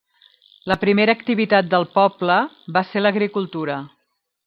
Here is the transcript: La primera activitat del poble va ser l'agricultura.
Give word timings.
La 0.71 0.77
primera 0.83 1.15
activitat 1.19 1.69
del 1.75 1.87
poble 1.99 2.41
va 2.79 2.87
ser 2.95 3.05
l'agricultura. 3.07 3.81